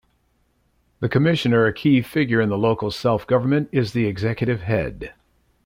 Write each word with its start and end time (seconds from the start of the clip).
The 0.99 1.07
Commissioner, 1.09 1.67
a 1.67 1.73
key 1.73 2.01
figure 2.01 2.41
in 2.41 2.49
the 2.49 2.57
local 2.57 2.89
self-government, 2.89 3.69
is 3.71 3.93
the 3.93 4.07
executive 4.07 4.61
head. 4.61 5.13